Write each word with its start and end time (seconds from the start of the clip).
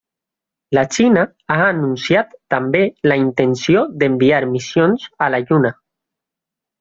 La 0.75 0.83
Xina 0.95 1.25
ha 1.55 1.57
anunciat 1.65 2.31
també 2.53 2.81
la 3.11 3.17
intenció 3.25 3.83
d'enviar 4.05 4.39
missions 4.55 5.05
a 5.27 5.33
la 5.35 5.41
Lluna. 5.49 5.73